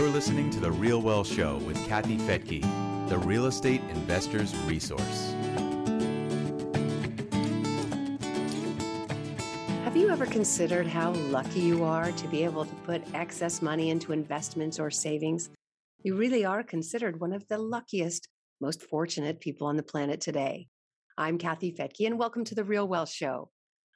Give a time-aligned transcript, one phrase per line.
[0.00, 2.62] You're listening to The Real Wealth Show with Kathy Fettke,
[3.10, 5.34] the real estate investor's resource.
[9.84, 13.90] Have you ever considered how lucky you are to be able to put excess money
[13.90, 15.50] into investments or savings?
[16.02, 18.26] You really are considered one of the luckiest,
[18.58, 20.68] most fortunate people on the planet today.
[21.18, 23.50] I'm Kathy Fettke, and welcome to The Real Wealth Show.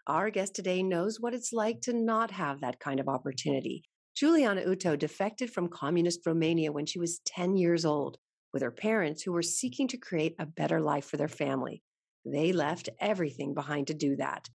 [0.07, 3.85] Our guest today knows what it's like to not have that kind of opportunity.
[4.15, 8.17] Juliana Uto defected from communist Romania when she was 10 years old
[8.53, 11.83] with her parents who were seeking to create a better life for their family.
[12.25, 14.49] They left everything behind to do that.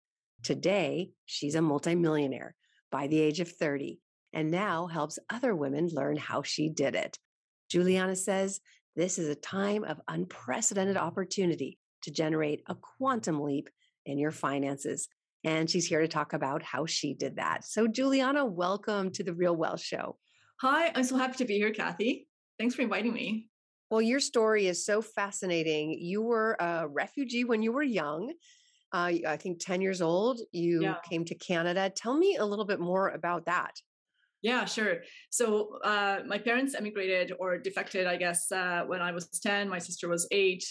[0.44, 2.54] Today, she's a multimillionaire
[2.92, 3.98] by the age of 30
[4.32, 7.18] and now helps other women learn how she did it.
[7.68, 8.60] Juliana says
[8.94, 13.68] this is a time of unprecedented opportunity to generate a quantum leap
[14.06, 15.08] in your finances.
[15.48, 17.64] And she's here to talk about how she did that.
[17.64, 20.18] So, Juliana, welcome to the Real Wealth Show.
[20.60, 22.28] Hi, I'm so happy to be here, Kathy.
[22.58, 23.48] Thanks for inviting me.
[23.88, 25.92] Well, your story is so fascinating.
[25.92, 28.34] You were a refugee when you were young.
[28.92, 30.38] Uh, I think 10 years old.
[30.52, 30.96] You yeah.
[31.08, 31.90] came to Canada.
[31.96, 33.72] Tell me a little bit more about that.
[34.42, 34.96] Yeah, sure.
[35.30, 39.70] So uh, my parents emigrated or defected, I guess, uh, when I was 10.
[39.70, 40.66] My sister was eight.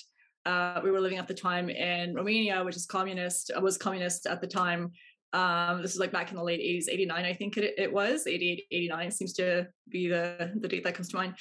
[0.46, 4.26] Uh, we were living at the time in Romania, which is communist, uh, was communist
[4.26, 4.92] at the time.
[5.34, 8.28] Um, this is like back in the late 80s, 89, I think it, it was.
[8.28, 11.36] 88, 89 seems to be the, the date that comes to mind.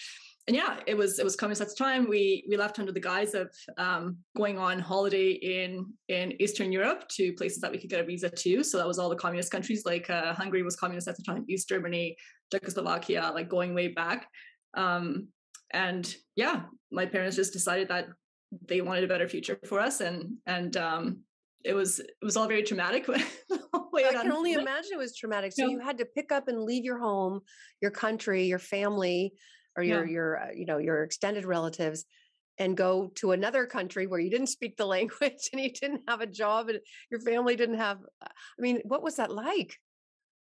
[0.48, 2.08] And yeah, it was it was communist at the time.
[2.08, 7.08] We we left under the guise of um, going on holiday in in Eastern Europe
[7.16, 8.62] to places that we could get a visa to.
[8.62, 11.44] So that was all the communist countries, like uh, Hungary was communist at the time,
[11.48, 12.16] East Germany,
[12.52, 14.28] Czechoslovakia, like going way back.
[14.74, 15.28] Um,
[15.72, 18.06] and yeah, my parents just decided that
[18.66, 21.18] they wanted a better future for us and and um
[21.64, 25.64] it was it was all very traumatic i can only imagine it was traumatic so
[25.64, 25.70] yeah.
[25.70, 27.40] you had to pick up and leave your home
[27.80, 29.32] your country your family
[29.76, 30.12] or your yeah.
[30.12, 32.04] your uh, you know your extended relatives
[32.58, 36.20] and go to another country where you didn't speak the language and you didn't have
[36.20, 36.78] a job and
[37.10, 38.28] your family didn't have i
[38.60, 39.76] mean what was that like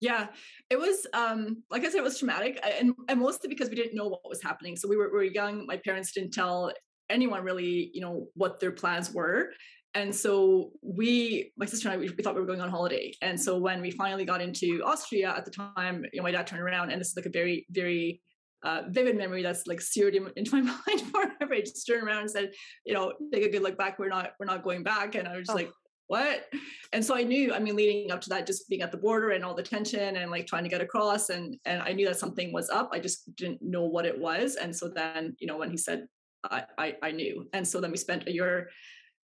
[0.00, 0.26] yeah,
[0.68, 3.94] it was um like I said, it was traumatic, and, and mostly because we didn't
[3.94, 4.76] know what was happening.
[4.76, 5.66] So we were, we were young.
[5.66, 6.72] My parents didn't tell
[7.10, 9.50] anyone really, you know, what their plans were.
[9.94, 13.14] And so we, my sister and I, we, we, thought we were going on holiday.
[13.22, 16.48] And so when we finally got into Austria at the time, you know, my dad
[16.48, 18.20] turned around, and this is like a very, very
[18.64, 21.54] uh, vivid memory that's like seared in, into my mind forever.
[21.54, 22.52] He just turned around and said,
[22.84, 23.98] you know, take a good look back.
[23.98, 25.14] We're not, we're not going back.
[25.14, 25.54] And I was oh.
[25.54, 25.70] like,
[26.06, 26.46] what?
[26.92, 29.30] And so I knew, I mean, leading up to that, just being at the border
[29.30, 32.18] and all the tension and like trying to get across, and and I knew that
[32.18, 32.90] something was up.
[32.92, 34.56] I just didn't know what it was.
[34.56, 36.06] And so then, you know, when he said
[36.50, 37.48] I, I, I knew.
[37.52, 38.68] And so then we spent a year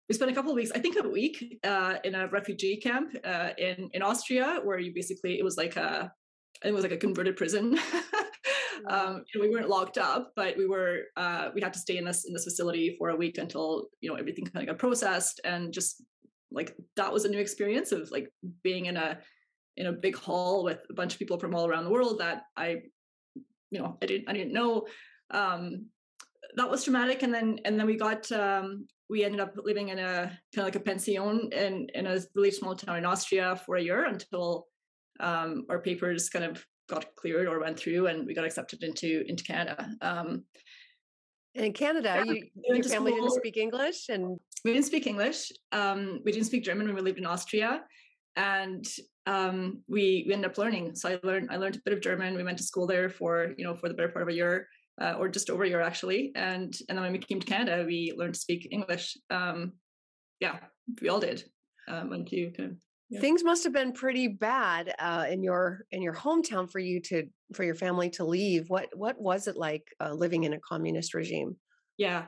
[0.09, 3.16] we spent a couple of weeks, I think a week, uh, in a refugee camp
[3.24, 6.12] uh, in in Austria, where you basically it was like a
[6.66, 7.78] it was like a converted prison.
[8.90, 12.25] um, we weren't locked up, but we were uh, we had to stay in this
[12.25, 15.72] in this facility for a week until you know everything kind of got processed, and
[15.72, 16.03] just
[16.51, 18.30] like that was a new experience of like
[18.63, 19.19] being in a
[19.78, 22.44] in a big hall with a bunch of people from all around the world that
[22.57, 22.81] I
[23.69, 24.88] you know I didn't I didn't know.
[25.30, 25.86] Um,
[26.56, 30.00] that was traumatic and then and then we got um, we ended up living in
[30.00, 33.76] a kind of like a pension in in a really small town in austria for
[33.76, 34.68] a year until
[35.20, 39.24] um, our papers kind of got cleared or went through and we got accepted into
[39.28, 39.90] into canada.
[40.02, 40.44] Um,
[41.56, 43.24] in canada yeah, you, your family school.
[43.24, 45.52] didn't speak english and we didn't speak english.
[45.72, 47.81] Um, we didn't speak german when we lived in austria.
[48.36, 48.86] And
[49.26, 50.96] um, we we ended up learning.
[50.96, 52.36] So i learned i learned a bit of german.
[52.36, 54.68] We went to school there for you know for the better part of a year
[55.00, 56.32] uh, or just over a year actually.
[56.36, 59.18] And and then when we came to Canada, we learned to speak English.
[59.30, 59.74] Um,
[60.40, 60.58] yeah,
[61.02, 61.44] we all did.
[61.88, 62.78] Um, and you kind of,
[63.10, 63.22] yeah.
[63.22, 67.24] Things must have been pretty bad uh, in your in your hometown for you to
[67.54, 68.70] for your family to leave.
[68.70, 71.56] What what was it like uh, living in a communist regime?
[71.98, 72.26] Yeah.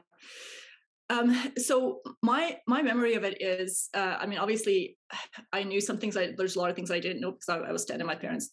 [1.11, 4.97] Um, so my my memory of it is, uh, I mean, obviously,
[5.53, 6.17] I knew some things.
[6.17, 8.15] I, there's a lot of things I didn't know because I, I was and my
[8.15, 8.49] parents,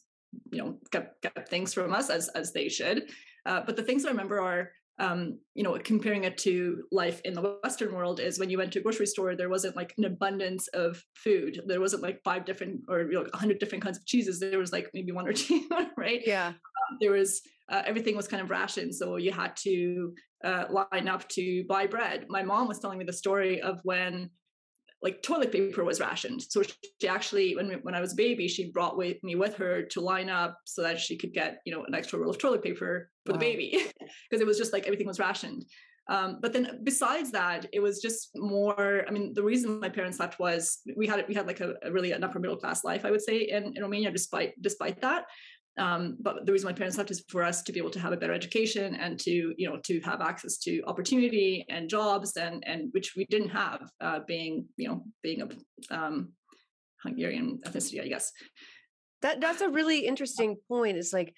[0.52, 3.10] you know, kept, kept things from us as as they should.
[3.48, 7.32] Uh, but the things I remember are, um, you know, comparing it to life in
[7.32, 10.04] the Western world is when you went to a grocery store, there wasn't like an
[10.04, 11.60] abundance of food.
[11.66, 14.38] There wasn't like five different or you know, 100 different kinds of cheeses.
[14.38, 15.66] There was like maybe one or two,
[15.96, 16.20] right?
[16.26, 16.48] Yeah.
[16.48, 17.40] Um, there was,
[17.70, 18.94] uh, everything was kind of rationed.
[18.94, 20.14] So you had to
[20.44, 22.26] uh, line up to buy bread.
[22.28, 24.30] My mom was telling me the story of when
[25.02, 26.42] like toilet paper was rationed.
[26.42, 26.62] So
[27.00, 30.00] she actually, when when I was a baby, she brought with me with her to
[30.00, 33.10] line up so that she could get you know an extra roll of toilet paper
[33.24, 33.38] for wow.
[33.38, 33.70] the baby
[34.30, 35.64] because it was just like everything was rationed.
[36.08, 39.04] Um, but then besides that, it was just more.
[39.06, 41.92] I mean, the reason my parents left was we had we had like a, a
[41.92, 44.10] really an upper middle class life, I would say, in, in Romania.
[44.10, 45.24] Despite despite that,
[45.78, 48.12] um, but the reason my parents left is for us to be able to have
[48.12, 52.62] a better education and to you know to have access to opportunity and jobs and
[52.66, 56.32] and which we didn't have uh, being you know being a um,
[57.02, 58.32] Hungarian ethnicity, I guess.
[59.22, 60.96] That that's a really interesting point.
[60.96, 61.34] It's like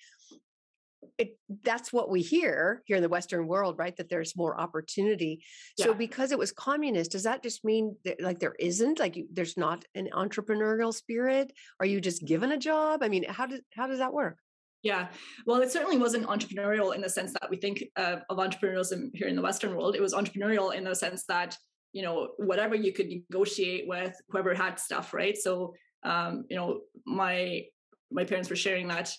[1.18, 3.96] it, that's what we hear here in the Western world, right?
[3.96, 5.42] That there's more opportunity.
[5.76, 5.86] Yeah.
[5.86, 9.26] So because it was communist, does that just mean that, like there isn't like you,
[9.32, 11.52] there's not an entrepreneurial spirit?
[11.78, 13.02] Are you just given a job?
[13.02, 14.36] I mean, how does how does that work?
[14.82, 15.08] Yeah,
[15.46, 19.28] well, it certainly wasn't entrepreneurial in the sense that we think uh, of entrepreneurialism here
[19.28, 19.94] in the Western world.
[19.94, 21.56] It was entrepreneurial in the sense that
[21.92, 25.36] you know whatever you could negotiate with whoever had stuff, right?
[25.36, 27.64] So um, you know my
[28.10, 29.12] my parents were sharing that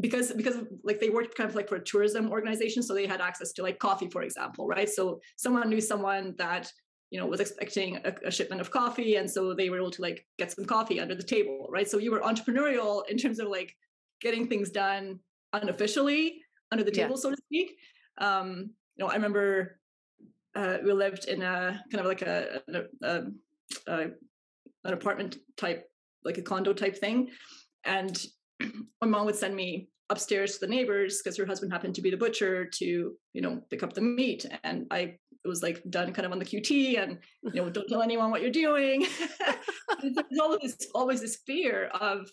[0.00, 3.20] because because like they worked kind of like for a tourism organization so they had
[3.20, 4.88] access to like coffee for example right?
[4.88, 6.72] So someone knew someone that
[7.10, 10.02] you know was expecting a, a, shipment of coffee and so they were able to
[10.02, 11.88] like get some coffee under the table right?
[11.88, 13.74] So you were entrepreneurial in terms of like
[14.20, 15.18] getting things done
[15.52, 17.22] unofficially under the table yeah.
[17.22, 17.76] so to speak.
[18.18, 19.78] Um you know i remember
[20.54, 23.22] uh, we lived in a kind of like a, a, a,
[23.86, 24.00] a
[24.84, 25.88] an apartment type
[26.24, 27.28] like a condo type thing
[27.84, 28.26] and
[29.00, 32.10] my mom would send me upstairs to the neighbors because her husband happened to be
[32.10, 34.44] the butcher to you know pick up the meat.
[34.64, 37.88] And i it was like done kind of on the qt and you know don't
[37.88, 39.06] tell anyone what you're doing.
[40.02, 42.30] There's always always this fear of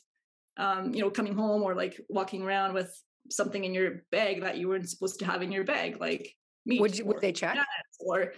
[0.57, 2.91] um, you know coming home or like walking around with
[3.29, 6.33] something in your bag that you weren't supposed to have in your bag like
[6.65, 7.57] meat would, you, would they check?
[7.99, 8.33] or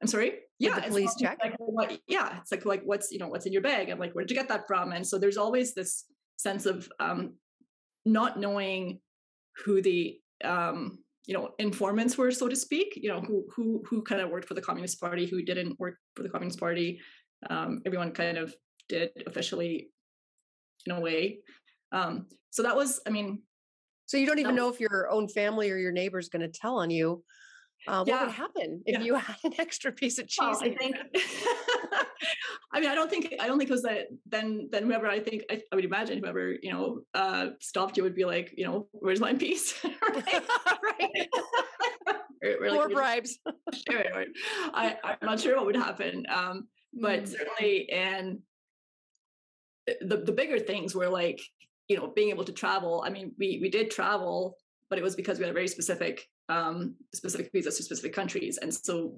[0.00, 0.30] i'm sorry?
[0.30, 1.38] Would yeah the police check?
[1.42, 3.88] like, what, yeah it's like like what's you know what's in your bag?
[3.88, 4.92] And like where'd you get that from?
[4.92, 6.04] And so there's always this
[6.36, 7.34] sense of um,
[8.04, 9.00] not knowing
[9.64, 12.92] who the um, you know informants were, so to speak.
[12.96, 15.96] You know who who who kind of worked for the Communist Party, who didn't work
[16.16, 17.00] for the Communist Party.
[17.50, 18.54] Um, everyone kind of
[18.88, 19.88] did officially,
[20.86, 21.38] in a way.
[21.92, 23.42] Um, so that was, I mean.
[24.06, 26.60] So you don't even know if your own family or your neighbor is going to
[26.60, 27.24] tell on you
[27.86, 28.14] uh, yeah.
[28.14, 29.04] what would happen if yeah.
[29.04, 30.58] you had an extra piece of cheese?
[30.60, 30.96] Well, I think.
[32.72, 34.08] I mean, I don't think I don't think it was that.
[34.26, 38.02] Then, then whoever I think I, I would imagine whoever you know uh, stopped you
[38.02, 39.82] would be like, you know, where's my piece?
[39.84, 41.28] right.
[42.72, 43.38] More bribes.
[44.74, 47.28] I, I'm not sure what would happen, um, but mm.
[47.28, 48.40] certainly, and
[50.00, 51.40] the the bigger things were like,
[51.88, 53.02] you know, being able to travel.
[53.06, 54.58] I mean, we we did travel,
[54.90, 58.58] but it was because we had a very specific um, specific visas to specific countries.
[58.58, 59.14] And so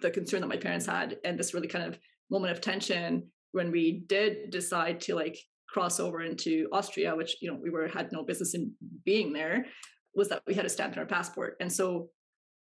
[0.00, 1.98] the concern that my parents had and this really kind of
[2.30, 5.38] moment of tension when we did decide to like
[5.68, 8.72] cross over into Austria, which you know we were had no business in
[9.04, 9.66] being there,
[10.14, 11.56] was that we had a stamp in our passport.
[11.60, 12.10] And so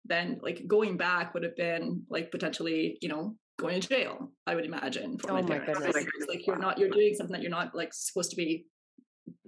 [0.06, 4.56] then like going back would have been like potentially, you know, going to jail, I
[4.56, 5.96] would imagine for oh my, my parents.
[5.96, 8.66] Like, like you're not you're doing something that you're not like supposed to be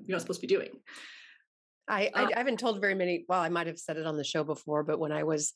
[0.06, 0.70] you're not supposed to be doing.
[1.88, 3.26] I, I, uh I haven't told very many.
[3.28, 5.54] Well, I might have said it on the show before, but when I was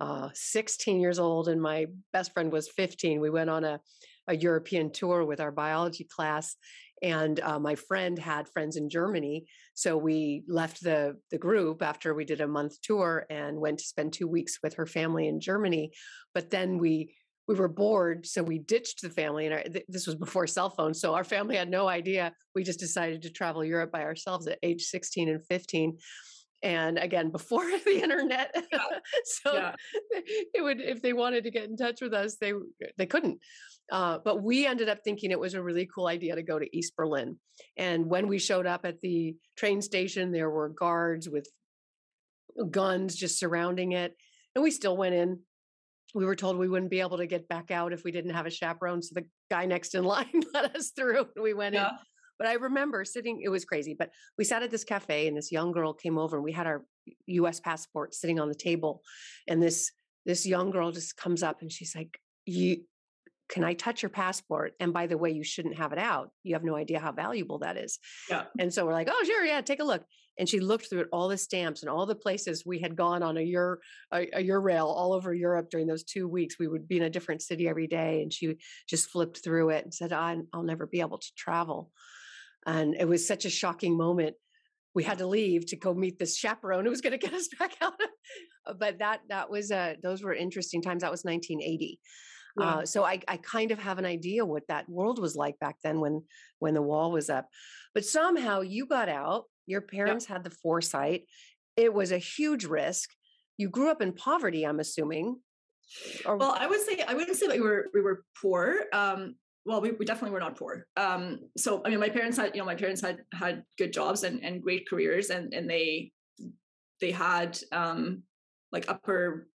[0.00, 3.80] uh, 16 years old and my best friend was 15, we went on a,
[4.28, 6.56] a European tour with our biology class.
[7.02, 9.46] And uh, my friend had friends in Germany.
[9.74, 13.84] So we left the, the group after we did a month tour and went to
[13.84, 15.92] spend two weeks with her family in Germany.
[16.34, 17.14] But then we
[17.48, 19.46] we were bored, so we ditched the family.
[19.46, 22.34] And our, th- this was before cell phones, so our family had no idea.
[22.54, 25.96] We just decided to travel Europe by ourselves at age 16 and 15
[26.62, 28.78] and again before the internet yeah.
[29.24, 29.74] so yeah.
[30.54, 32.52] it would if they wanted to get in touch with us they
[32.96, 33.38] they couldn't
[33.90, 36.76] uh, but we ended up thinking it was a really cool idea to go to
[36.76, 37.36] east berlin
[37.76, 41.48] and when we showed up at the train station there were guards with
[42.70, 44.16] guns just surrounding it
[44.54, 45.38] and we still went in
[46.14, 48.46] we were told we wouldn't be able to get back out if we didn't have
[48.46, 49.02] a chaperone.
[49.02, 51.90] So the guy next in line let us through and we went yeah.
[51.90, 51.96] in.
[52.38, 55.52] But I remember sitting, it was crazy, but we sat at this cafe and this
[55.52, 56.84] young girl came over and we had our
[57.26, 59.02] US passport sitting on the table.
[59.48, 59.90] And this
[60.26, 62.82] this young girl just comes up and she's like, You
[63.48, 64.74] can I touch your passport?
[64.78, 66.30] And by the way, you shouldn't have it out.
[66.42, 67.98] You have no idea how valuable that is.
[68.28, 68.44] Yeah.
[68.58, 70.04] And so we're like, oh, sure, yeah, take a look
[70.38, 73.22] and she looked through it, all the stamps and all the places we had gone
[73.22, 73.80] on a year
[74.12, 76.58] a, a Eurail all over Europe during those two weeks.
[76.58, 78.56] We would be in a different city every day, and she
[78.88, 81.90] just flipped through it and said, "I'll never be able to travel."
[82.68, 84.36] And it was such a shocking moment.
[84.94, 87.48] We had to leave to go meet this chaperone who was going to get us
[87.58, 87.94] back out.
[88.78, 91.02] but that that was uh, those were interesting times.
[91.02, 91.98] That was 1980.
[92.58, 92.64] Yeah.
[92.64, 95.76] Uh, so I, I kind of have an idea what that world was like back
[95.82, 96.22] then when
[96.58, 97.46] when the wall was up.
[97.94, 100.38] But somehow you got out your parents yep.
[100.38, 101.22] had the foresight.
[101.76, 103.10] It was a huge risk.
[103.56, 105.36] You grew up in poverty, I'm assuming.
[106.26, 108.84] Or- well, I would say I wouldn't say that we were we were poor.
[108.92, 109.36] Um,
[109.68, 110.86] well, we, we definitely were not poor.
[110.96, 114.24] Um, so I mean, my parents had, you know, my parents had had good jobs
[114.24, 116.10] and, and great careers, and and they
[117.02, 118.22] they had um,
[118.72, 119.46] like upper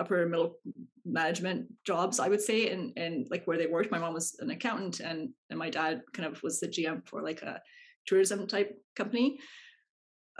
[0.00, 0.56] upper middle
[1.04, 3.90] management jobs, I would say, and and like where they worked.
[3.90, 7.22] My mom was an accountant, and and my dad kind of was the GM for
[7.22, 7.60] like a
[8.06, 9.38] tourism type company.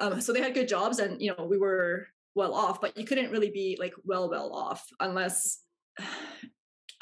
[0.01, 3.05] Um, so they had good jobs, and you know we were well off, but you
[3.05, 5.59] couldn't really be like well well off unless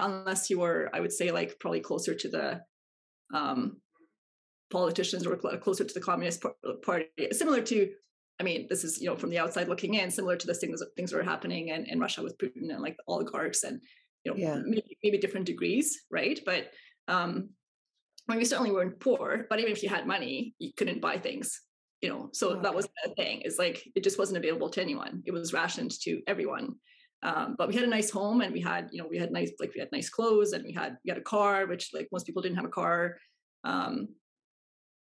[0.00, 2.60] unless you were, I would say, like probably closer to the
[3.32, 3.76] um,
[4.70, 6.44] politicians or closer to the Communist
[6.82, 7.90] Party, similar to
[8.40, 10.82] I mean, this is you know from the outside looking in, similar to the things
[10.96, 13.80] things that are happening in, in Russia with Putin and like the oligarchs and
[14.24, 14.62] you know yeah.
[14.64, 16.40] maybe, maybe, different degrees, right?
[16.46, 16.70] But
[17.06, 17.50] um,
[18.26, 21.18] I mean, we certainly weren't poor, but even if you had money, you couldn't buy
[21.18, 21.60] things,
[22.00, 22.30] you know.
[22.32, 22.62] So okay.
[22.62, 23.42] that was the thing.
[23.44, 25.22] It's like it just wasn't available to anyone.
[25.26, 26.76] It was rationed to everyone.
[27.22, 29.52] Um, but we had a nice home, and we had you know we had nice
[29.60, 32.26] like we had nice clothes, and we had we had a car, which like most
[32.26, 33.16] people didn't have a car.
[33.64, 34.08] Um,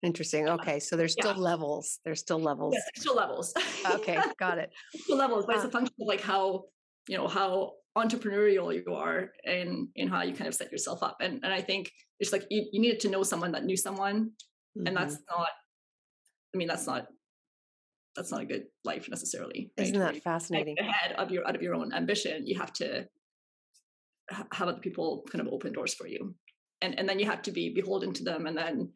[0.05, 0.49] Interesting.
[0.49, 1.39] Okay, so there's still yeah.
[1.39, 1.99] levels.
[2.05, 2.75] There's still levels.
[2.75, 3.55] Yes, still levels.
[3.91, 4.71] okay, got it.
[4.95, 6.65] Still levels, but uh, it's a function of like how
[7.09, 11.17] you know how entrepreneurial you are and in how you kind of set yourself up.
[11.21, 11.91] And and I think
[12.21, 14.31] it's like you, you needed to know someone that knew someone,
[14.77, 14.87] mm-hmm.
[14.87, 15.49] and that's not.
[16.55, 17.07] I mean, that's not
[18.17, 19.71] that's not a good life necessarily.
[19.77, 19.89] Right?
[19.89, 20.77] Isn't that fascinating?
[20.79, 23.07] Ahead of your out of your own ambition, you have to
[24.31, 26.35] have other people kind of open doors for you,
[26.81, 28.93] and and then you have to be beholden to them, and then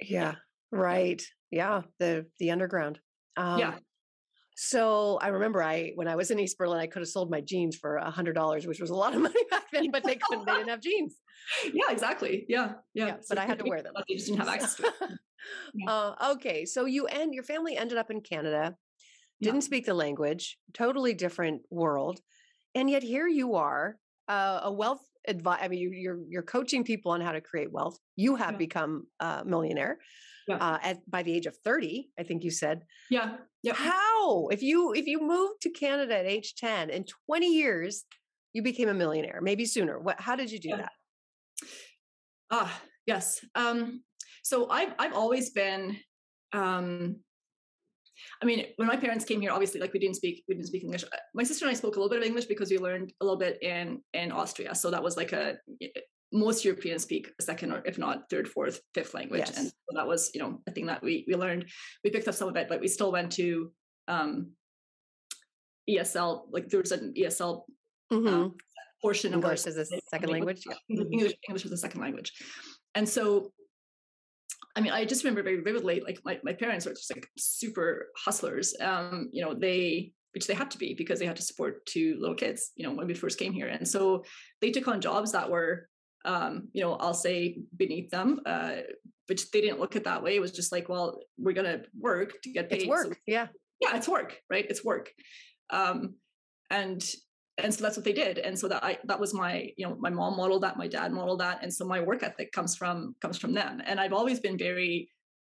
[0.00, 0.34] yeah,
[0.72, 1.22] right.
[1.50, 2.98] Yeah, the the underground.
[3.36, 3.74] Um, yeah.
[4.54, 7.40] So I remember I when I was in East Berlin, I could have sold my
[7.40, 10.16] jeans for a hundred dollars, which was a lot of money back then, but they
[10.16, 10.46] couldn't.
[10.46, 11.16] they didn't have jeans.
[11.72, 12.46] Yeah, exactly.
[12.48, 13.06] Yeah, yeah.
[13.06, 13.94] yeah but I had to wear them.
[14.08, 14.80] They just didn't have access.
[15.74, 15.90] Yeah.
[15.90, 18.76] Uh, okay, so you and your family ended up in Canada,
[19.42, 19.60] didn't yeah.
[19.60, 22.20] speak the language, totally different world,
[22.74, 25.62] and yet here you are, uh, a wealth advisor.
[25.62, 27.98] I mean, you, are you're, you're coaching people on how to create wealth.
[28.16, 29.98] You have become a millionaire
[30.48, 30.56] yeah.
[30.56, 32.10] uh, at by the age of thirty.
[32.18, 32.84] I think you said.
[33.10, 33.36] Yeah.
[33.62, 33.74] Yeah.
[33.74, 38.04] How if you if you moved to Canada at age ten in twenty years,
[38.52, 39.98] you became a millionaire, maybe sooner.
[39.98, 40.20] What?
[40.20, 40.76] How did you do yeah.
[40.76, 40.92] that?
[42.50, 43.44] Ah, yes.
[43.54, 44.02] Um,
[44.42, 45.96] so I've I've always been
[46.52, 47.16] um,
[48.42, 50.84] I mean, when my parents came here, obviously, like we didn't speak, we didn't speak
[50.84, 51.04] English.
[51.04, 53.24] Uh, my sister and I spoke a little bit of English because we learned a
[53.24, 54.74] little bit in in Austria.
[54.74, 55.56] So that was like a
[56.32, 59.56] most Europeans speak a second or if not third, fourth, fifth language, yes.
[59.56, 61.66] and so that was you know a thing that we we learned.
[62.02, 63.70] We picked up some of it, but we still went to
[64.08, 64.50] um,
[65.88, 66.42] ESL.
[66.50, 67.62] Like there was an ESL
[68.12, 68.26] mm-hmm.
[68.26, 68.54] um,
[69.00, 70.64] portion English of English as a second language.
[70.66, 70.78] language.
[70.88, 71.04] Yeah.
[71.12, 72.32] English English as a second language,
[72.94, 73.52] and so
[74.76, 78.08] I mean, I just remember very vividly, like my, my parents were just like super
[78.16, 78.74] hustlers.
[78.80, 82.16] Um, you know, they, which they had to be because they had to support two
[82.18, 83.68] little kids, you know, when we first came here.
[83.68, 84.24] And so
[84.60, 85.88] they took on jobs that were,
[86.24, 88.76] um, you know, I'll say beneath them, uh,
[89.26, 90.36] which they didn't look at that way.
[90.36, 92.82] It was just like, well, we're going to work to get paid.
[92.82, 93.06] It's work.
[93.06, 93.48] So, yeah.
[93.80, 93.96] Yeah.
[93.96, 94.66] It's work, right?
[94.68, 95.10] It's work.
[95.70, 96.14] Um,
[96.70, 97.04] and
[97.58, 99.96] and so that's what they did and so that i that was my you know
[100.00, 103.14] my mom modeled that my dad modeled that and so my work ethic comes from
[103.20, 105.08] comes from them and i've always been very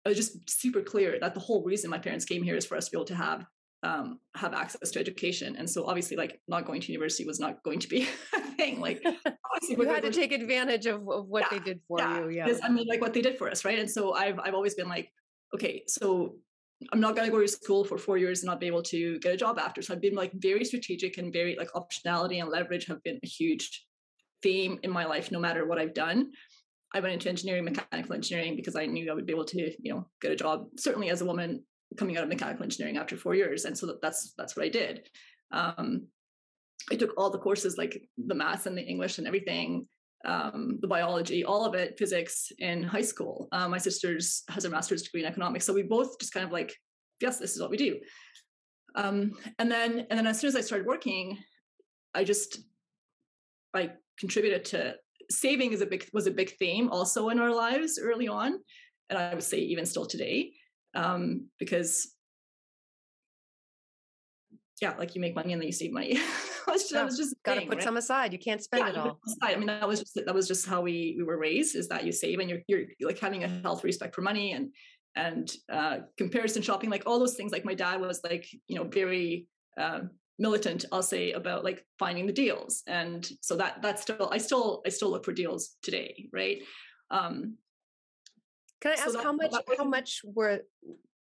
[0.04, 2.76] i was just super clear that the whole reason my parents came here is for
[2.76, 3.44] us to be able to have
[3.84, 7.62] um, have access to education and so obviously like not going to university was not
[7.62, 8.08] going to be
[8.58, 9.02] thing like
[9.68, 12.58] you had to take advantage of, of what yeah, they did for yeah, you yeah
[12.62, 14.88] i mean like what they did for us right and so i've i've always been
[14.88, 15.08] like
[15.54, 16.34] okay so
[16.92, 19.18] I'm not going to go to school for four years and not be able to
[19.18, 19.82] get a job after.
[19.82, 23.26] So I've been like very strategic and very like optionality and leverage have been a
[23.26, 23.84] huge
[24.42, 26.30] theme in my life, no matter what I've done.
[26.94, 29.92] I went into engineering, mechanical engineering, because I knew I would be able to, you
[29.92, 30.66] know, get a job.
[30.78, 31.64] Certainly as a woman
[31.96, 35.08] coming out of mechanical engineering after four years, and so that's that's what I did.
[35.50, 36.06] Um,
[36.90, 39.86] I took all the courses, like the math and the English and everything,
[40.24, 43.48] um, the biology, all of it, physics in high school.
[43.52, 46.52] Uh, my sister's has a master's degree in economics, so we both just kind of
[46.52, 46.74] like,
[47.20, 47.98] yes, this is what we do.
[48.94, 51.38] Um, and then, and then as soon as I started working,
[52.14, 52.60] I just
[53.74, 54.94] I contributed to
[55.30, 58.58] saving is a big was a big theme also in our lives early on,
[59.10, 60.52] and I would say even still today,
[60.94, 62.14] um, because
[64.80, 66.18] yeah, like you make money and then you save money.
[66.72, 67.04] was, yeah.
[67.04, 67.82] was just got to put right?
[67.82, 68.32] some aside.
[68.32, 69.20] You can't spend yeah, it all.
[69.42, 71.76] I mean, that was just that was just how we we were raised.
[71.76, 74.70] Is that you save and you're you're like having a healthy respect for money and
[75.16, 77.52] and uh, comparison shopping, like all those things.
[77.52, 79.46] Like my dad was like you know very
[79.78, 80.00] uh,
[80.38, 84.82] militant, I'll say about like finding the deals, and so that that's still I still
[84.86, 86.62] I still look for deals today, right?
[87.10, 87.56] Um,
[88.80, 90.60] Can I ask so that, how much how much were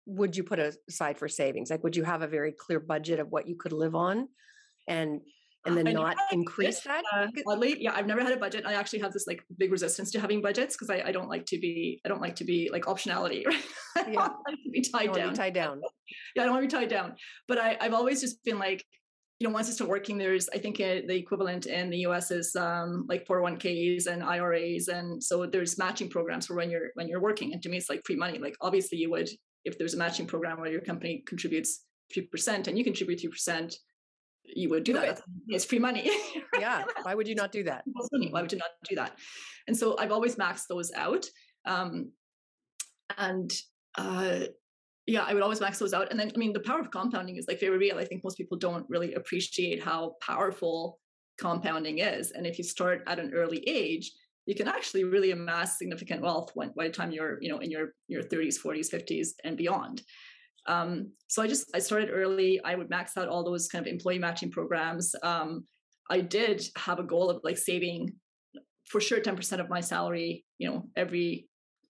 [0.06, 1.70] would you put aside for savings?
[1.70, 4.28] Like, would you have a very clear budget of what you could live on?
[4.88, 5.20] And
[5.68, 7.04] and then not increase that?
[7.14, 8.64] Uh, oddly, yeah, I've never had a budget.
[8.66, 11.44] I actually have this like big resistance to having budgets because I, I, don't like
[11.46, 13.44] to be I don't like to be like optionality.
[13.96, 14.08] Right?
[14.08, 14.20] I yeah.
[14.20, 15.30] like to be tied down.
[15.30, 15.80] Be tied down.
[16.36, 17.16] Yeah, I don't want to be tied down.
[17.48, 18.84] But I, I've always just been like,
[19.40, 22.30] you know, once I start working, there's I think it, the equivalent in the US
[22.30, 27.08] is um, like 401ks and IRAs, and so there's matching programs for when you're when
[27.08, 27.52] you're working.
[27.52, 28.38] And to me, it's like free money.
[28.38, 29.28] Like obviously, you would
[29.64, 33.30] if there's a matching program where your company contributes three percent and you contribute three
[33.30, 33.76] percent
[34.54, 35.18] you would do, do that.
[35.18, 35.24] It.
[35.48, 36.10] It's free money.
[36.52, 36.62] Right?
[36.62, 36.84] Yeah.
[37.02, 37.84] Why would you not do that?
[38.30, 39.18] Why would you not do that?
[39.66, 41.26] And so I've always maxed those out.
[41.66, 42.12] Um,
[43.16, 43.52] and
[43.96, 44.40] uh,
[45.06, 46.10] yeah, I would always max those out.
[46.10, 47.98] And then, I mean, the power of compounding is like very real.
[47.98, 50.98] I think most people don't really appreciate how powerful
[51.38, 52.32] compounding is.
[52.32, 54.12] And if you start at an early age,
[54.46, 57.70] you can actually really amass significant wealth when, by the time you're, you know, in
[57.70, 60.02] your your 30s, 40s, 50s, and beyond.
[60.68, 62.60] Um, so I just I started early.
[62.64, 65.14] I would max out all those kind of employee matching programs.
[65.22, 65.64] Um,
[66.10, 68.14] I did have a goal of like saving
[68.86, 71.48] for sure 10% of my salary, you know, every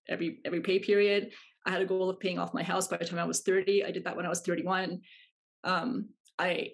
[0.09, 1.33] every every pay period.
[1.67, 3.85] I had a goal of paying off my house by the time I was 30.
[3.85, 5.01] I did that when I was 31.
[5.65, 6.09] Um,
[6.39, 6.71] I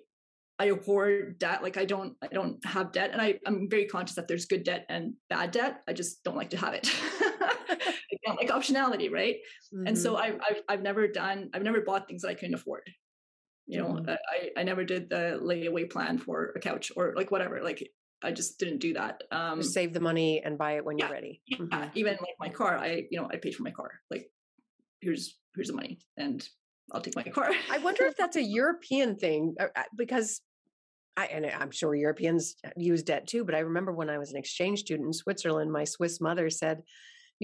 [0.59, 1.63] I hoard debt.
[1.63, 4.63] Like I don't I don't have debt, and I I'm very conscious that there's good
[4.63, 5.83] debt and bad debt.
[5.89, 6.89] I just don't like to have it.
[8.25, 9.37] Again, like optionality, right?
[9.75, 9.87] Mm-hmm.
[9.89, 10.37] And so mm-hmm.
[10.41, 12.83] I, I've I've never done I've never bought things that I couldn't afford.
[13.67, 14.11] You know, mm-hmm.
[14.11, 17.63] I I never did the layaway plan for a couch or like whatever.
[17.63, 17.89] Like
[18.23, 19.23] I just didn't do that.
[19.31, 21.43] Um, just save the money and buy it when yeah, you're ready.
[21.47, 21.89] Yeah, mm-hmm.
[21.95, 23.91] even like my car, I you know I paid for my car.
[24.11, 24.31] Like
[25.01, 26.47] here's here's the money, and
[26.93, 27.51] I'll take my car.
[27.71, 30.41] I wonder if that's a European thing uh, uh, because
[31.17, 34.39] I, and I'm sure Europeans use debt too, but I remember when I was an
[34.39, 36.83] exchange student in Switzerland, my Swiss mother said,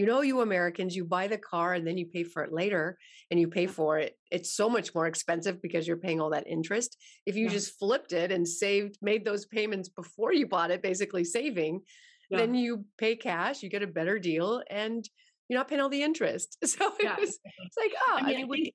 [0.01, 2.97] you know, you Americans, you buy the car and then you pay for it later
[3.31, 4.17] and you pay for it.
[4.31, 6.97] It's so much more expensive because you're paying all that interest.
[7.27, 7.53] If you yeah.
[7.53, 11.83] just flipped it and saved, made those payments before you bought it, basically saving,
[12.31, 12.39] yeah.
[12.39, 15.07] then you pay cash, you get a better deal, and
[15.51, 16.57] you're not paying all the interest.
[16.67, 17.17] So it yeah.
[17.21, 18.75] was, it's like, oh, I mean, I mean we,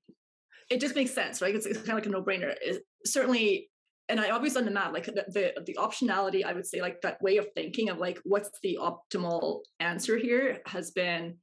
[0.70, 1.55] it just makes sense, right?
[1.55, 2.53] It's, it's kind of like a no brainer.
[2.62, 3.72] it, certainly,
[4.08, 6.46] and I always math, like the, the, the optionality.
[6.46, 10.60] I would say, like that way of thinking of like what's the optimal answer here
[10.68, 11.38] has been,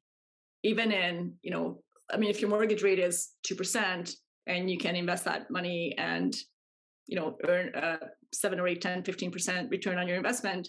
[0.63, 1.83] even in you know,
[2.13, 4.15] I mean, if your mortgage rate is two percent
[4.47, 6.35] and you can invest that money and
[7.07, 7.99] you know earn a
[8.33, 10.69] seven or eight, 10, 15 percent return on your investment,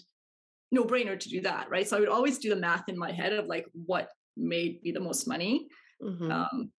[0.72, 1.88] no brainer to do that, right?
[1.88, 4.90] So I would always do the math in my head of like what made me
[4.90, 5.68] the most money.
[6.02, 6.30] Mm-hmm.
[6.30, 6.72] Um,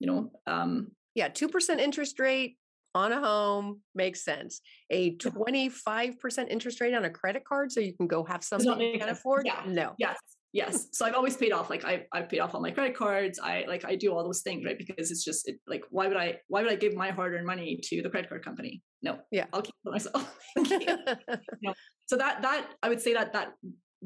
[0.00, 2.56] you know, um, yeah, 2% interest rate
[2.94, 4.60] on a home makes sense.
[4.90, 8.98] A 25% interest rate on a credit card so you can go have something you
[8.98, 9.46] can afford?
[9.46, 9.62] Yeah.
[9.66, 9.94] No.
[9.98, 10.16] Yes.
[10.52, 10.86] Yes.
[10.92, 13.40] So I've always paid off like I I've paid off all my credit cards.
[13.42, 14.78] I like I do all those things, right?
[14.78, 17.80] Because it's just it, like why would I why would I give my hard-earned money
[17.82, 18.80] to the credit card company?
[19.02, 19.18] No.
[19.32, 19.46] Yeah.
[19.52, 20.38] I'll keep it myself.
[22.06, 23.52] So that that I would say that that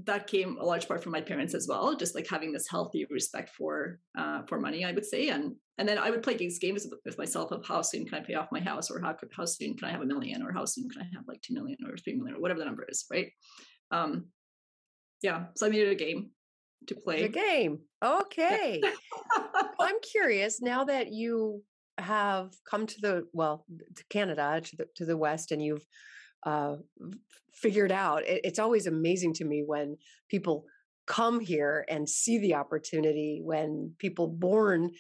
[0.05, 3.07] that came a large part from my parents as well just like having this healthy
[3.11, 5.29] respect for uh, for money i would say.
[5.29, 8.27] And and then i would play these games with myself of how soon can i
[8.27, 10.65] pay off my house or how, how soon can i have a million or how
[10.65, 13.07] soon can i have like 2 million or 3 million or whatever the number is
[13.11, 13.31] right?
[13.91, 14.27] Um
[15.23, 16.31] yeah so i made it a game
[16.87, 17.25] to play.
[17.25, 17.81] A game.
[18.05, 18.81] Okay.
[19.81, 21.63] I'm curious now that you
[21.99, 23.65] have come to the well
[23.97, 25.85] to canada to the to the west and you've
[26.45, 26.77] uh,
[27.53, 28.27] figured out.
[28.27, 29.97] It, it's always amazing to me when
[30.29, 30.65] people
[31.07, 34.91] come here and see the opportunity when people born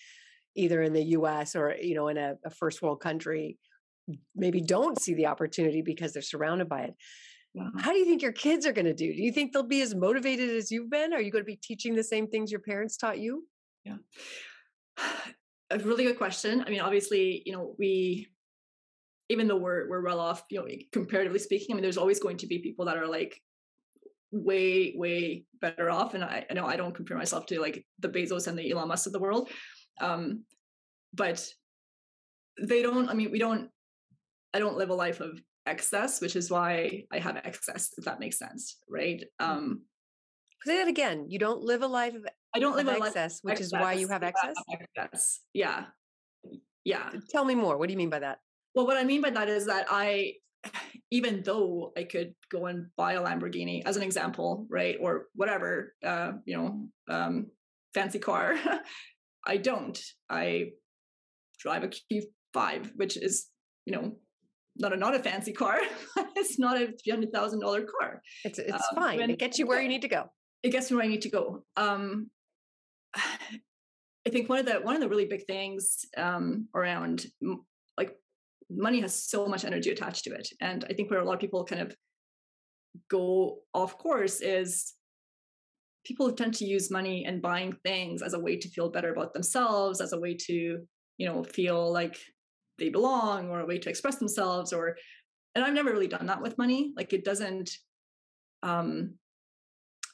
[0.56, 3.58] either in the US or you know in a, a first world country
[4.34, 6.94] maybe don't see the opportunity because they're surrounded by it.
[7.78, 9.12] How do you think your kids are going to do?
[9.12, 11.12] Do you think they'll be as motivated as you've been?
[11.12, 13.46] Are you going to be teaching the same things your parents taught you?
[13.84, 13.96] Yeah.
[15.70, 16.64] A really good question.
[16.66, 18.28] I mean, obviously, you know, we
[19.28, 22.38] even though we're we're well off, you know, comparatively speaking, I mean, there's always going
[22.38, 23.40] to be people that are like
[24.32, 28.08] way way better off, and I, I know I don't compare myself to like the
[28.08, 29.50] Bezos and the Elon Musk of the world,
[30.00, 30.44] um,
[31.12, 31.46] but
[32.60, 33.08] they don't.
[33.08, 33.70] I mean, we don't.
[34.54, 37.90] I don't live a life of excess, which is why I have excess.
[37.98, 39.22] If that makes sense, right?
[39.40, 39.50] Mm-hmm.
[39.50, 39.82] Um,
[40.64, 41.26] Say that again.
[41.28, 43.92] You don't live a life of I don't live a excess, which excess, is why
[43.92, 44.54] you have excess.
[44.72, 45.40] excess.
[45.52, 45.84] Yeah,
[46.84, 47.10] yeah.
[47.30, 47.76] Tell me more.
[47.76, 48.38] What do you mean by that?
[48.78, 50.34] Well, what I mean by that is that I,
[51.10, 55.94] even though I could go and buy a Lamborghini as an example, right, or whatever,
[56.06, 57.46] uh, you know, um,
[57.92, 58.54] fancy car,
[59.46, 60.00] I don't.
[60.30, 60.74] I
[61.58, 63.48] drive a Q5, which is,
[63.84, 64.12] you know,
[64.76, 65.80] not a not a fancy car.
[66.36, 68.22] it's not a three hundred thousand dollar car.
[68.44, 69.18] It's it's um, fine.
[69.28, 70.26] it gets you where you need to go.
[70.62, 71.64] It gets me where I need to go.
[71.76, 72.30] Um,
[73.16, 77.26] I think one of the one of the really big things um, around
[78.70, 80.48] money has so much energy attached to it.
[80.60, 81.94] And I think where a lot of people kind of
[83.10, 84.94] go off course is
[86.04, 89.34] people tend to use money and buying things as a way to feel better about
[89.34, 90.86] themselves, as a way to,
[91.18, 92.18] you know, feel like
[92.78, 94.96] they belong or a way to express themselves or
[95.54, 96.92] and I've never really done that with money.
[96.96, 97.70] Like it doesn't
[98.62, 99.14] um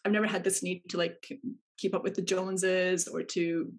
[0.04, 1.26] I've never had this need to like
[1.78, 3.72] keep up with the Joneses or to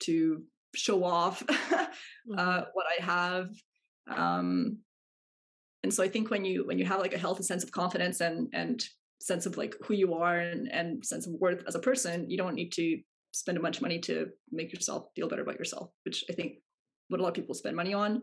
[0.00, 0.42] to
[0.74, 2.38] show off mm-hmm.
[2.38, 3.50] uh, what I have.
[4.08, 4.78] Um,
[5.82, 8.20] and so I think when you when you have like a healthy sense of confidence
[8.20, 8.84] and and
[9.20, 12.36] sense of like who you are and, and sense of worth as a person, you
[12.36, 13.00] don't need to
[13.32, 16.54] spend a bunch of money to make yourself feel better about yourself, which I think
[17.08, 18.22] what a lot of people spend money on.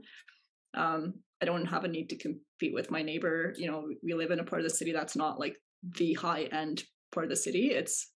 [0.75, 3.53] Um, I don't have a need to compete with my neighbor.
[3.57, 5.55] You know, we live in a part of the city that's not like
[5.97, 7.67] the high end part of the city.
[7.67, 8.11] It's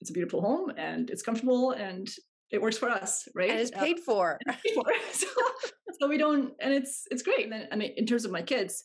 [0.00, 2.08] it's a beautiful home and it's comfortable and
[2.50, 3.50] it works for us, right?
[3.50, 4.38] And it's paid uh, for.
[4.46, 4.84] Paid for.
[5.12, 5.26] so,
[6.02, 7.44] so, we don't, and it's it's great.
[7.44, 8.84] And then, I mean, in terms of my kids,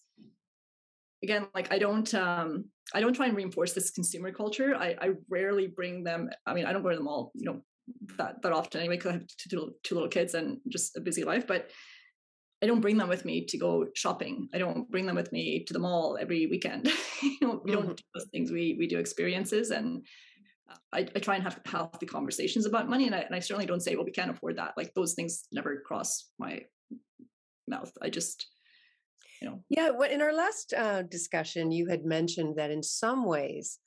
[1.23, 4.75] again, like I don't um I don't try and reinforce this consumer culture.
[4.75, 6.29] I I rarely bring them.
[6.45, 7.61] I mean, I don't go to them all, you know,
[8.17, 11.23] that that often anyway because I have two, two little kids and just a busy
[11.23, 11.47] life.
[11.47, 11.71] But
[12.61, 14.49] I don't bring them with me to go shopping.
[14.53, 16.87] I don't bring them with me to the mall every weekend.
[17.21, 17.81] you know, we mm-hmm.
[17.81, 18.51] don't do those things.
[18.51, 20.05] We we do experiences, and
[20.91, 23.05] I, I, try and have healthy conversations about money.
[23.05, 24.73] And I, and I certainly don't say, well, we can't afford that.
[24.75, 26.61] Like those things never cross my
[27.67, 27.91] mouth.
[28.01, 28.47] I just,
[29.41, 29.63] you know.
[29.69, 29.91] Yeah.
[29.91, 33.79] Well, in our last uh, discussion, you had mentioned that in some ways,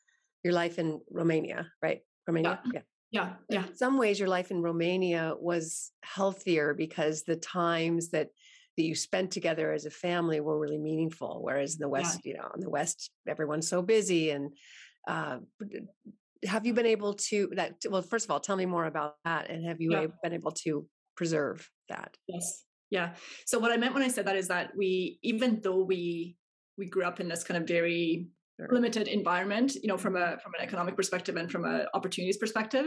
[0.45, 2.01] your life in Romania, right?
[2.27, 2.61] Romania.
[2.67, 2.73] Yeah.
[2.75, 2.83] yeah.
[3.13, 3.67] Yeah, yeah.
[3.67, 8.29] In some ways, your life in Romania was healthier because the times that
[8.77, 11.41] that you spent together as a family were really meaningful.
[11.43, 12.33] Whereas in the West, yeah.
[12.33, 14.31] you know, in the West, everyone's so busy.
[14.31, 14.53] And
[15.09, 15.39] uh,
[16.47, 17.75] have you been able to that?
[17.91, 20.07] Well, first of all, tell me more about that, and have you yeah.
[20.23, 20.87] been able to
[21.17, 22.17] preserve that?
[22.29, 22.65] Yes.
[22.91, 23.15] Yeah.
[23.47, 26.37] So what I meant when I said that is that we, even though we
[26.77, 28.29] we grew up in this kind of very
[28.71, 32.87] limited environment, you know, from a from an economic perspective and from an opportunities perspective,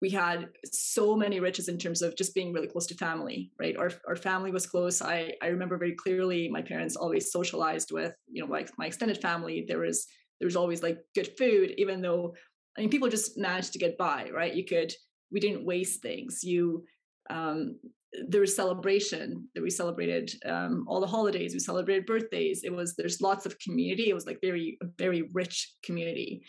[0.00, 3.76] we had so many riches in terms of just being really close to family right?
[3.76, 5.02] Our, our family was close.
[5.02, 9.20] I i remember very clearly my parents always socialized with you know like my extended
[9.20, 9.64] family.
[9.66, 10.06] There was
[10.40, 12.34] there was always like good food even though
[12.76, 14.54] i mean people just managed to get by right?
[14.54, 14.92] You could
[15.32, 16.40] we didn't waste things.
[16.42, 16.84] You
[17.28, 17.78] um
[18.28, 22.94] there was celebration that we celebrated um, all the holidays we celebrated birthdays it was
[22.96, 26.42] there's lots of community it was like very very rich community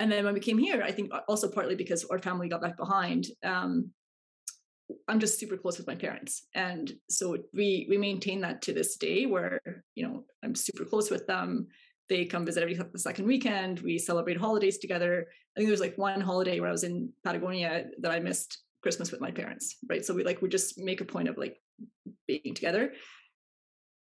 [0.00, 2.76] and then when we came here, I think also partly because our family got left
[2.76, 3.90] behind, um,
[5.08, 8.96] I'm just super close with my parents, and so we we maintain that to this
[8.96, 9.24] day.
[9.24, 9.60] Where
[9.94, 11.68] you know I'm super close with them.
[12.10, 13.80] They come visit every the second weekend.
[13.80, 15.26] We celebrate holidays together.
[15.56, 19.10] I think there's like one holiday where I was in Patagonia that I missed Christmas
[19.10, 20.04] with my parents, right?
[20.04, 21.56] So we like we just make a point of like
[22.28, 22.92] being together.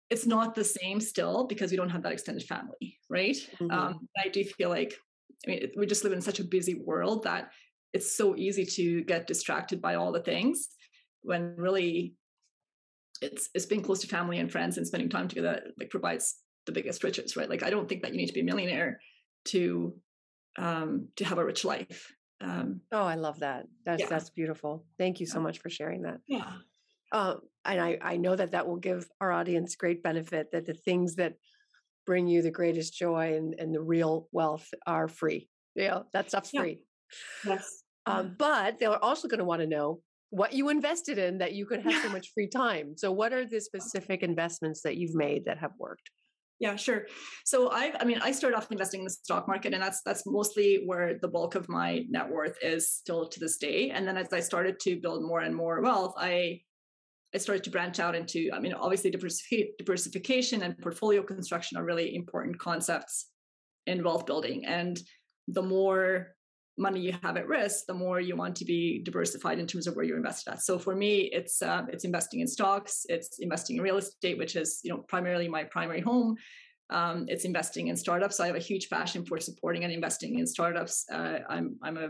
[0.08, 3.36] It's not the same still because we don't have that extended family, right?
[3.36, 3.70] Mm-hmm.
[3.70, 4.94] Um, I do feel like
[5.46, 7.50] I mean, we just live in such a busy world that
[7.92, 10.68] it's so easy to get distracted by all the things
[11.22, 12.14] when really
[13.20, 16.72] it's it's being close to family and friends and spending time together like provides the
[16.72, 17.50] biggest riches, right?
[17.50, 19.00] Like I don't think that you need to be a millionaire
[19.52, 19.94] to
[20.58, 22.00] um to have a rich life.
[22.40, 23.66] Um Oh, I love that.
[23.84, 24.08] That's yeah.
[24.08, 24.84] that's beautiful.
[24.98, 26.18] Thank you so much for sharing that.
[26.26, 26.52] Yeah.
[27.12, 30.74] Um, and I, I know that that will give our audience great benefit that the
[30.74, 31.34] things that
[32.06, 35.48] bring you the greatest joy and, and the real wealth are free.
[35.74, 36.60] You know, that stuff's yeah.
[36.60, 36.84] free.
[37.44, 37.82] Yes.
[38.06, 40.00] Um, but they're also going to want to know
[40.30, 42.94] what you invested in that you could have so much free time.
[42.96, 46.10] So, what are the specific investments that you've made that have worked?
[46.60, 47.06] Yeah, sure.
[47.46, 50.26] So I, I mean, I started off investing in the stock market, and that's that's
[50.26, 53.90] mostly where the bulk of my net worth is still to this day.
[53.90, 56.60] And then as I started to build more and more wealth, I
[57.34, 62.14] I started to branch out into, I mean, obviously diversification and portfolio construction are really
[62.14, 63.28] important concepts
[63.86, 64.66] in wealth building.
[64.66, 65.00] And
[65.46, 66.34] the more
[66.78, 69.94] money you have at risk, the more you want to be diversified in terms of
[69.96, 70.62] where you're invested at.
[70.62, 74.56] So for me, it's uh, it's investing in stocks, it's investing in real estate, which
[74.56, 76.36] is you know primarily my primary home.
[76.90, 78.36] Um, it's investing in startups.
[78.36, 81.06] So I have a huge passion for supporting and investing in startups.
[81.12, 82.08] Uh, I'm I'm a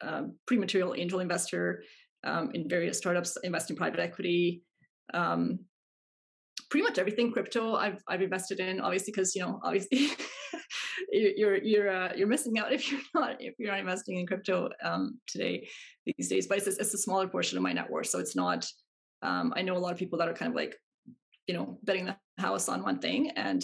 [0.00, 1.82] um, pre-material angel investor
[2.24, 4.62] um, in various startups, invest in private equity,
[5.14, 5.58] um,
[6.70, 8.80] pretty much everything crypto I've I've invested in.
[8.80, 10.08] Obviously, because you know, obviously,
[11.10, 14.68] you're you're uh, you're missing out if you're not if you're not investing in crypto
[14.82, 15.68] um, today
[16.06, 16.46] these days.
[16.46, 18.66] But it's, it's a smaller portion of my net worth, so it's not.
[19.22, 20.74] Um, I know a lot of people that are kind of like,
[21.46, 23.62] you know, betting the house on one thing, and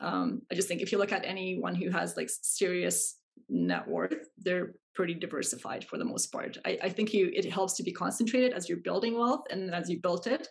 [0.00, 3.16] um, I just think if you look at anyone who has like serious
[3.48, 6.58] net worth, they're pretty diversified for the most part.
[6.64, 9.88] I, I think you it helps to be concentrated as you're building wealth, and as
[9.90, 10.48] you built it,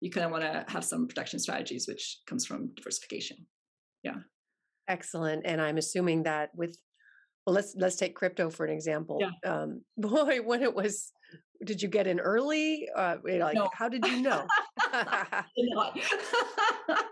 [0.00, 3.46] you kind of want to have some protection strategies, which comes from diversification.
[4.02, 4.16] Yeah.
[4.90, 5.42] Excellent.
[5.46, 6.76] And I'm assuming that with
[7.46, 9.20] well, let's let's take crypto for an example.
[9.20, 9.50] Yeah.
[9.50, 11.12] Um, boy, when it was,
[11.64, 12.88] did you get in early?
[12.94, 13.70] Uh, like, no.
[13.72, 14.46] how did you know?
[14.78, 15.98] I did not.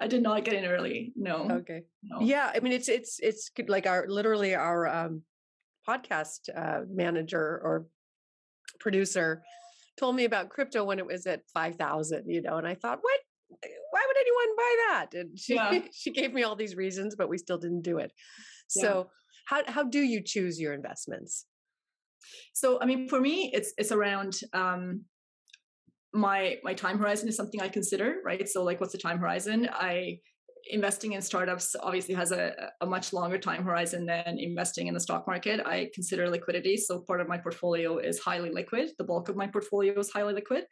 [0.00, 1.12] I did not get in early.
[1.16, 1.48] No.
[1.50, 1.82] okay.
[2.02, 2.20] no.
[2.20, 5.22] Yeah, I mean, it's it's it's like our literally our um,
[5.88, 7.86] podcast uh, manager or
[8.80, 9.42] producer
[9.96, 12.28] told me about crypto when it was at five thousand.
[12.28, 13.20] You know, and I thought, what?
[14.24, 15.06] Anyone buy that?
[15.14, 15.80] And she Yeah.
[15.92, 18.12] she gave me all these reasons, but we still didn't do it.
[18.74, 18.82] Yeah.
[18.82, 19.10] So
[19.46, 21.46] how how do you choose your investments?
[22.54, 25.04] So I mean, for me, it's it's around um,
[26.12, 28.48] my my time horizon is something I consider, right?
[28.48, 29.68] So like, what's the time horizon?
[29.72, 30.20] I
[30.70, 35.00] investing in startups obviously has a, a much longer time horizon than investing in the
[35.00, 35.60] stock market.
[35.66, 36.78] I consider liquidity.
[36.78, 38.90] So part of my portfolio is highly liquid.
[38.96, 40.64] The bulk of my portfolio is highly liquid.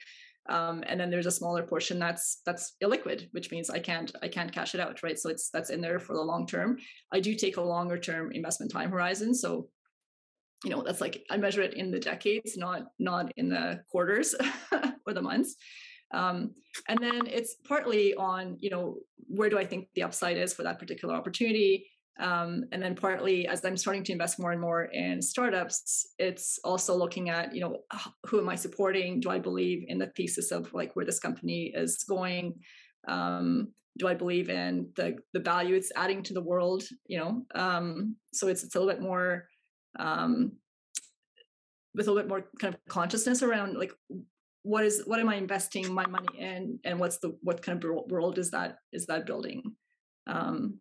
[0.48, 4.28] Um, and then there's a smaller portion that's that's illiquid, which means I can't I
[4.28, 5.18] can't cash it out, right?
[5.18, 6.78] So it's that's in there for the long term.
[7.12, 9.34] I do take a longer term investment time horizon.
[9.34, 9.68] So
[10.64, 14.34] you know that's like i measure it in the decades not not in the quarters
[15.06, 15.56] or the months
[16.14, 16.50] um,
[16.88, 20.62] and then it's partly on you know where do i think the upside is for
[20.62, 21.86] that particular opportunity
[22.20, 26.58] um, and then partly as i'm starting to invest more and more in startups it's
[26.64, 27.78] also looking at you know
[28.26, 29.20] who am i supporting?
[29.20, 32.54] Do i believe in the thesis of like where this company is going?
[33.08, 37.42] Um, do i believe in the the value it's adding to the world you know?
[37.54, 39.48] Um, so it's it's a little bit more
[39.98, 40.52] um,
[41.94, 43.92] with a little bit more kind of consciousness around like
[44.62, 47.90] what is what am I investing my money in, and what's the what kind of
[48.08, 49.62] world is that is that building?
[50.26, 50.78] Um,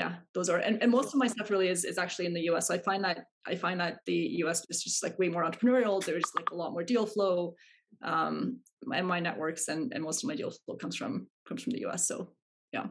[0.00, 2.44] yeah, those are and, and most of my stuff really is is actually in the
[2.50, 2.68] U.S.
[2.68, 4.64] So I find that I find that the U.S.
[4.70, 6.02] is just like way more entrepreneurial.
[6.02, 7.54] There's like a lot more deal flow,
[8.02, 8.60] um,
[8.90, 11.80] and my networks and and most of my deal flow comes from comes from the
[11.80, 12.08] U.S.
[12.08, 12.30] So
[12.72, 12.86] yeah.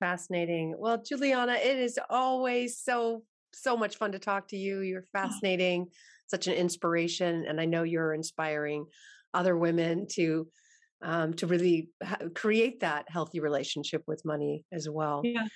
[0.00, 0.74] Fascinating.
[0.78, 4.80] Well, Juliana, it is always so so much fun to talk to you.
[4.80, 5.88] You're fascinating,
[6.28, 8.86] such an inspiration, and I know you're inspiring
[9.34, 10.48] other women to
[11.02, 15.20] um, to really ha- create that healthy relationship with money as well.
[15.22, 15.46] Yeah.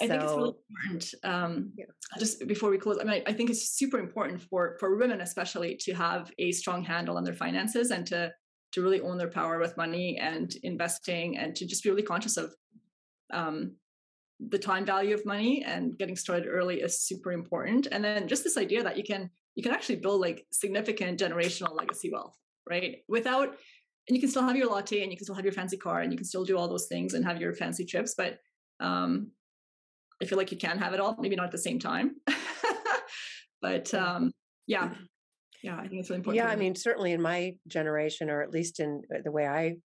[0.00, 1.14] I think it's really important.
[1.24, 1.86] Um, Yeah.
[2.18, 5.20] Just before we close, I mean, I, I think it's super important for for women,
[5.20, 8.32] especially, to have a strong handle on their finances and to
[8.72, 12.36] to really own their power with money and investing, and to just be really conscious
[12.36, 12.54] of
[13.32, 13.76] um,
[14.40, 17.88] the time value of money and getting started early is super important.
[17.90, 21.74] And then just this idea that you can you can actually build like significant generational
[21.74, 22.36] legacy wealth,
[22.68, 22.98] right?
[23.08, 23.56] Without
[24.08, 26.00] and you can still have your latte and you can still have your fancy car
[26.00, 28.38] and you can still do all those things and have your fancy trips, but
[28.80, 29.30] um,
[30.22, 32.16] I feel like you can have it all, maybe not at the same time.
[33.62, 34.32] but um,
[34.66, 34.94] yeah,
[35.62, 36.36] yeah, I think it's really important.
[36.44, 39.76] yeah, I mean, certainly in my generation, or at least in uh, the way I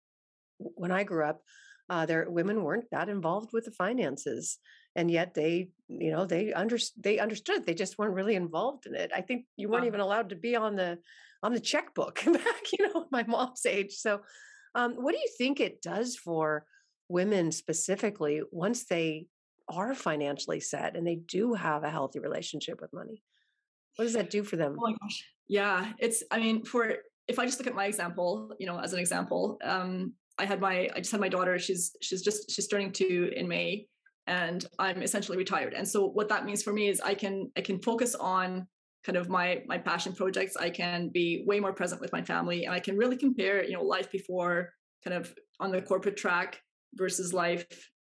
[0.59, 1.41] when I grew up,
[1.91, 4.59] uh, there women weren't that involved with the finances,
[4.97, 7.65] and yet they, you know, they under they understood.
[7.67, 9.11] They just weren't really involved in it.
[9.15, 9.89] I think you weren't Yeah.
[9.89, 10.99] even allowed to be on the
[11.43, 13.95] on the checkbook back, you know, my mom's age.
[13.95, 14.21] So,
[14.75, 16.65] um, what do you think it does for
[17.09, 19.27] women specifically once they
[19.73, 23.23] are financially set and they do have a healthy relationship with money?
[23.97, 24.77] What does that do for them?
[24.79, 25.25] Oh my gosh.
[25.49, 25.93] Yeah.
[25.99, 26.95] It's, I mean, for,
[27.29, 30.61] if I just look at my example, you know, as an example, um, I had
[30.61, 33.87] my, I just had my daughter, she's, she's just, she's turning two in May
[34.27, 35.75] and I'm essentially retired.
[35.75, 38.67] And so what that means for me is I can, I can focus on
[39.05, 40.57] kind of my, my passion projects.
[40.57, 43.73] I can be way more present with my family and I can really compare, you
[43.73, 44.71] know, life before
[45.05, 46.61] kind of on the corporate track
[46.95, 47.67] versus life,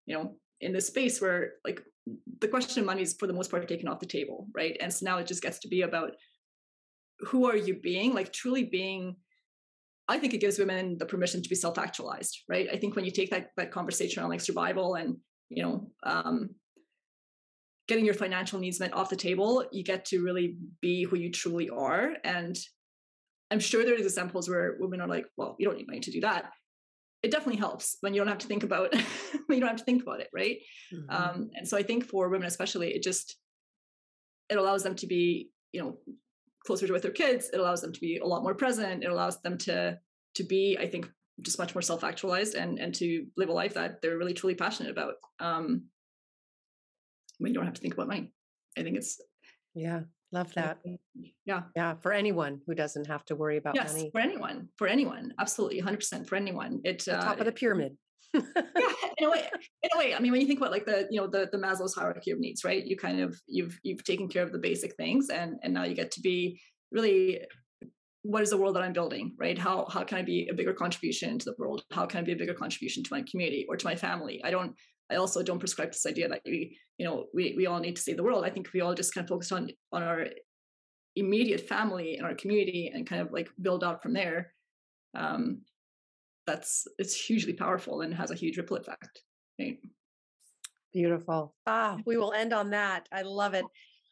[0.06, 1.82] you know, in this space where like
[2.40, 4.78] the question of money is for the most part taken off the table, right?
[4.80, 6.12] And so now it just gets to be about
[7.20, 9.16] who are you being, like truly being.
[10.08, 12.68] I think it gives women the permission to be self-actualized, right?
[12.72, 15.18] I think when you take that that conversation on like survival and
[15.50, 16.50] you know um,
[17.88, 21.32] getting your financial needs met off the table, you get to really be who you
[21.32, 22.16] truly are.
[22.24, 22.58] And
[23.52, 26.22] I'm sure there's examples where women are like, "Well, you don't need money to do
[26.22, 26.52] that."
[27.22, 28.94] It definitely helps when you don't have to think about
[29.50, 30.58] you don't have to think about it, right?
[30.94, 31.06] Mhm.
[31.10, 33.38] um, and so i think for women especially it just
[34.50, 35.98] it allows them to be you know
[36.66, 39.12] closer to with their kids it allows them to be a lot more present it
[39.12, 39.98] allows them to
[40.36, 41.10] to be i think
[41.42, 44.92] just much more self-actualized and and to live a life that they're really truly passionate
[44.92, 45.66] about um
[47.38, 48.32] when you don't have to think about money
[48.78, 49.22] i think it's
[49.76, 50.78] yeah, love that.
[51.46, 54.10] yeah Yeah, for anyone who doesn't have to worry about yes money.
[54.12, 57.98] for anyone for anyone absolutely 100% for anyone it The uh, top of the pyramid.
[58.34, 58.42] yeah
[59.18, 59.44] in a way
[59.84, 61.58] in a way i mean when you think about like the you know the the
[61.58, 64.96] maslow's hierarchy of needs right you kind of you've you've taken care of the basic
[64.98, 66.62] things and and now you get to be
[66.92, 67.42] really
[68.22, 70.74] what is the world that i'm building right how how can i be a bigger
[70.74, 73.76] contribution to the world how can i be a bigger contribution to my community or
[73.76, 74.74] to my family i don't
[75.12, 78.02] I also don't prescribe this idea that we, you know, we we all need to
[78.02, 78.46] save the world.
[78.46, 80.28] I think we all just kind of focus on on our
[81.16, 84.54] immediate family and our community and kind of like build out from there.
[85.16, 85.62] Um,
[86.46, 89.24] that's it's hugely powerful and has a huge ripple effect.
[89.60, 89.80] Right?
[90.94, 91.54] Beautiful.
[91.68, 93.08] Ah, we will end on that.
[93.12, 93.66] I love it.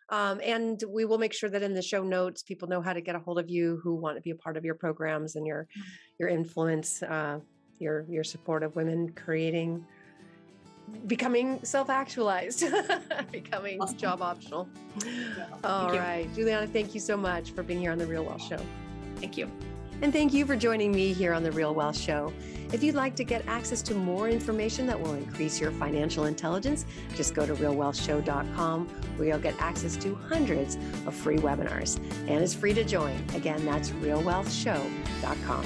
[0.10, 3.02] Um, and we will make sure that in the show notes, people know how to
[3.02, 5.46] get a hold of you who want to be a part of your programs and
[5.46, 5.84] your mm.
[6.20, 7.40] your influence, uh,
[7.80, 9.86] your your support of women creating,
[11.08, 12.64] becoming self actualized,
[13.32, 13.98] becoming awesome.
[13.98, 14.70] job optional.
[15.06, 15.46] Yeah.
[15.64, 16.36] All thank right, you.
[16.36, 18.60] Juliana, thank you so much for being here on the Real Wealth Show.
[19.18, 19.50] Thank you.
[20.02, 22.32] And thank you for joining me here on The Real Wealth Show.
[22.72, 26.86] If you'd like to get access to more information that will increase your financial intelligence,
[27.16, 30.76] just go to realwealthshow.com where you'll get access to hundreds
[31.08, 31.98] of free webinars.
[32.30, 33.18] And it's free to join.
[33.34, 35.66] Again, that's realwealthshow.com.